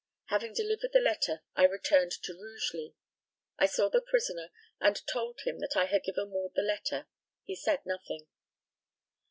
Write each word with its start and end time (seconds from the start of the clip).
Having 0.29 0.53
delivered 0.55 0.93
the 0.93 0.99
letter, 0.99 1.43
I 1.55 1.63
returned 1.67 2.11
to 2.23 2.33
Rugeley. 2.33 2.95
I 3.59 3.67
saw 3.67 3.87
the 3.87 4.01
prisoner, 4.01 4.49
and 4.79 4.99
told 5.05 5.41
him 5.41 5.59
that 5.59 5.75
I 5.77 5.85
had 5.85 6.03
given 6.05 6.31
Ward 6.31 6.53
the 6.55 6.63
letter. 6.63 7.05
He 7.43 7.53
said 7.55 7.85
nothing. 7.85 8.25